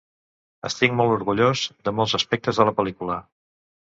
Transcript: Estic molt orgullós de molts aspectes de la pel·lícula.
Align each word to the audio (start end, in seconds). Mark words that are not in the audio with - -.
Estic 0.69 0.95
molt 1.01 1.13
orgullós 1.17 1.61
de 1.89 1.93
molts 1.99 2.17
aspectes 2.21 2.61
de 2.61 2.67
la 2.69 2.73
pel·lícula. 2.79 3.19